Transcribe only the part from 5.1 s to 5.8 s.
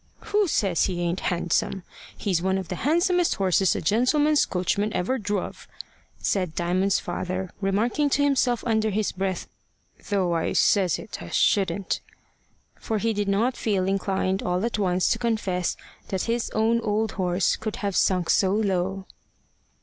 druv,"